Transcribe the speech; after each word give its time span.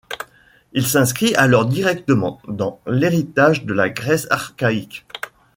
Il 0.73 0.87
s'inscrit 0.87 1.35
alors 1.35 1.67
directement 1.67 2.41
dans 2.47 2.81
l'héritage 2.87 3.65
de 3.65 3.73
la 3.75 3.91
Grèce 3.91 4.25
archaïque. 4.31 5.05